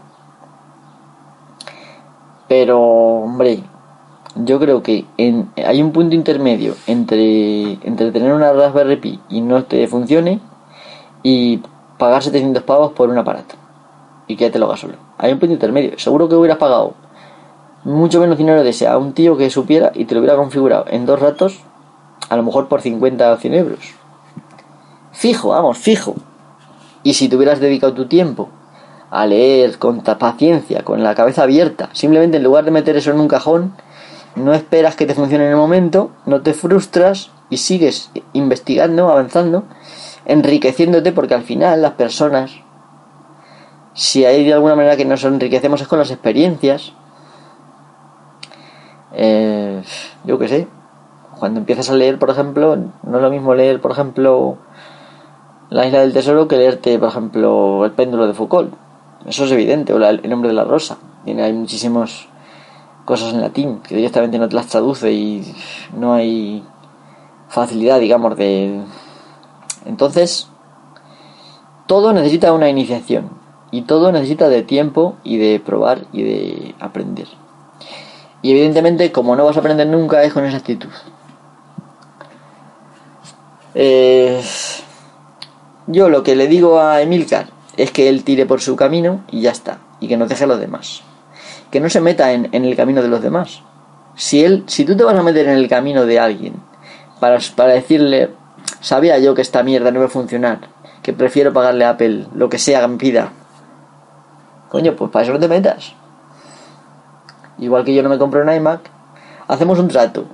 [2.48, 3.64] Pero, hombre,
[4.36, 9.42] yo creo que en, hay un punto intermedio entre, entre tener una Raspberry Pi y
[9.42, 10.40] no te funcione
[11.22, 11.62] y
[11.98, 13.56] pagar 700 pavos por un aparato
[14.28, 14.96] y que te lo haga solo.
[15.18, 15.98] Hay un punto intermedio.
[16.00, 16.96] Seguro que hubieras pagado
[17.84, 20.86] mucho menos dinero de ese a un tío que supiera y te lo hubiera configurado
[20.90, 21.60] en dos ratos,
[22.30, 23.80] a lo mejor por 50 o 100 euros.
[25.12, 26.16] Fijo, vamos, fijo.
[27.04, 28.50] Y si te hubieras dedicado tu tiempo
[29.12, 33.20] a leer con paciencia, con la cabeza abierta, simplemente en lugar de meter eso en
[33.20, 33.74] un cajón,
[34.36, 39.64] no esperas que te funcione en el momento, no te frustras y sigues investigando, avanzando,
[40.26, 42.52] enriqueciéndote porque al final las personas,
[43.94, 46.94] si hay de alguna manera que nos enriquecemos es con las experiencias,
[49.14, 49.84] eh,
[50.24, 50.68] yo qué sé,
[51.38, 54.58] cuando empiezas a leer, por ejemplo, no es lo mismo leer, por ejemplo,
[55.70, 58.74] La isla del tesoro que leerte, por ejemplo, El péndulo de Foucault.
[59.26, 60.98] Eso es evidente, o El nombre de la rosa.
[61.26, 62.28] Tiene, hay muchísimas
[63.06, 65.56] cosas en latín que directamente no te las traduce y
[65.96, 66.64] no hay
[67.50, 68.82] facilidad, digamos, de...
[69.86, 70.48] Entonces,
[71.88, 73.30] todo necesita una iniciación
[73.72, 77.28] y todo necesita de tiempo y de probar y de aprender.
[78.42, 80.90] Y evidentemente, como no vas a aprender nunca, es con esa actitud.
[83.76, 84.42] Eh,
[85.88, 87.48] yo lo que le digo a Emilcar
[87.78, 89.80] es que él tire por su camino y ya está.
[90.00, 91.04] Y que no deje a los demás.
[91.74, 93.62] Que no se meta en, el camino de los demás.
[94.16, 96.54] Si, él, si tú te vas a meter en el camino de alguien
[97.20, 98.30] para, para decirle,
[98.80, 100.60] sabía yo que esta mierda no va a funcionar,
[101.02, 103.32] que prefiero pagarle a Apple lo que sea que me pida,
[104.70, 105.96] coño, pues para eso no te metas
[107.58, 108.82] igual que yo no me compro un iMac,
[109.48, 110.26] hacemos un trato.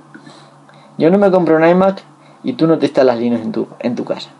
[0.98, 2.02] Yo no me compro un iMac
[2.42, 4.30] y tú no te instalas Linux en tu, en tu casa.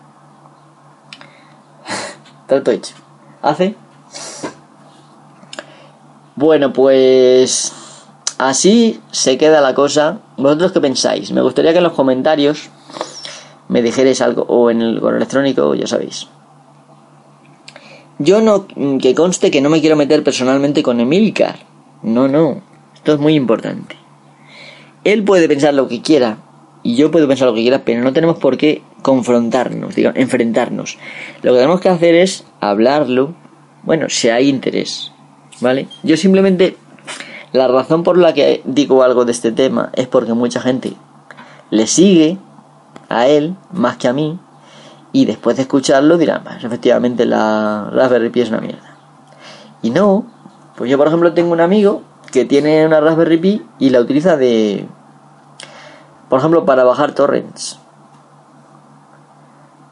[2.46, 2.94] trato hecho.
[3.42, 3.74] ¿Hace?
[6.41, 7.70] Bueno, pues
[8.38, 10.20] así se queda la cosa.
[10.38, 11.32] ¿Vosotros qué pensáis?
[11.32, 12.70] Me gustaría que en los comentarios
[13.68, 16.28] me dijerais algo o en el correo electrónico, ya sabéis.
[18.18, 21.57] Yo no, que conste que no me quiero meter personalmente con Emilcar.
[22.03, 22.62] No, no.
[22.95, 23.97] Esto es muy importante.
[25.05, 26.38] Él puede pensar lo que quiera
[26.82, 30.97] y yo puedo pensar lo que quiera, pero no tenemos por qué confrontarnos, digamos, enfrentarnos.
[31.43, 33.34] Lo que tenemos que hacer es hablarlo,
[33.82, 35.09] bueno, si hay interés,
[35.61, 35.88] ¿vale?
[36.02, 36.76] Yo simplemente,
[37.52, 40.94] la razón por la que digo algo de este tema es porque mucha gente
[41.70, 42.38] le sigue
[43.08, 44.38] a él más que a mí
[45.12, 48.96] y después de escucharlo dirán, pues efectivamente la Raspberry Pi es una mierda.
[49.82, 50.26] Y no,
[50.76, 54.36] pues yo por ejemplo tengo un amigo que tiene una Raspberry Pi y la utiliza
[54.36, 54.86] de,
[56.28, 57.80] por ejemplo, para bajar torrents.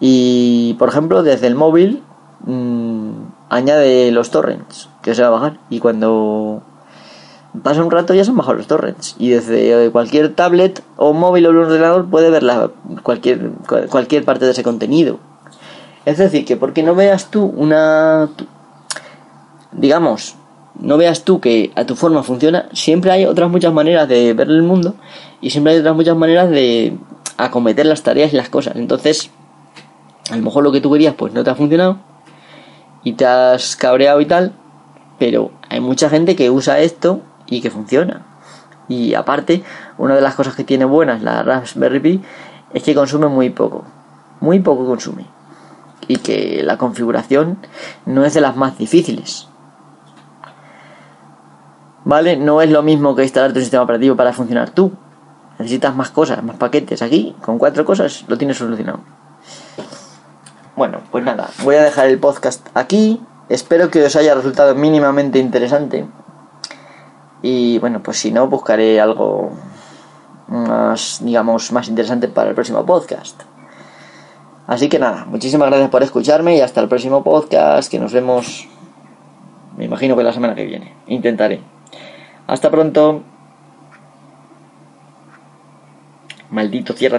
[0.00, 2.02] Y, por ejemplo, desde el móvil
[2.44, 3.12] mm,
[3.48, 5.58] añade los torrents que se va a bajar.
[5.70, 6.62] Y cuando
[7.62, 9.16] pasa un rato ya son bajado los torrents.
[9.18, 12.70] Y desde cualquier tablet o móvil o ordenador puede ver la,
[13.02, 13.50] cualquier,
[13.90, 15.18] cualquier parte de ese contenido.
[16.04, 18.28] Es decir, que porque no veas tú una...
[19.72, 20.36] Digamos,
[20.80, 24.48] no veas tú que a tu forma funciona, siempre hay otras muchas maneras de ver
[24.48, 24.94] el mundo
[25.42, 26.96] y siempre hay otras muchas maneras de
[27.36, 28.76] acometer las tareas y las cosas.
[28.76, 29.30] Entonces,
[30.30, 31.98] a lo mejor lo que tú querías pues no te ha funcionado
[33.02, 34.52] y te has cabreado y tal,
[35.18, 38.26] pero hay mucha gente que usa esto y que funciona.
[38.88, 39.62] Y aparte,
[39.98, 42.22] una de las cosas que tiene buenas la Raspberry Pi
[42.72, 43.84] es que consume muy poco.
[44.40, 45.26] Muy poco consume.
[46.06, 47.58] Y que la configuración
[48.06, 49.48] no es de las más difíciles.
[52.04, 52.36] ¿Vale?
[52.36, 54.92] No es lo mismo que instalar tu sistema operativo para funcionar tú.
[55.58, 57.02] Necesitas más cosas, más paquetes.
[57.02, 59.00] Aquí, con cuatro cosas, lo tienes solucionado.
[60.78, 63.20] Bueno, pues nada, voy a dejar el podcast aquí.
[63.48, 66.06] Espero que os haya resultado mínimamente interesante.
[67.42, 69.50] Y bueno, pues si no, buscaré algo
[70.46, 73.42] más, digamos, más interesante para el próximo podcast.
[74.68, 78.68] Así que nada, muchísimas gracias por escucharme y hasta el próximo podcast, que nos vemos,
[79.76, 80.94] me imagino que la semana que viene.
[81.08, 81.60] Intentaré.
[82.46, 83.24] Hasta pronto.
[86.50, 87.16] Maldito cierra.